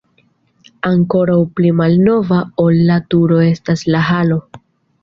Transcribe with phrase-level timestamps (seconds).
[0.89, 4.43] Ankoraŭ pli malnova ol la turo estas la halo.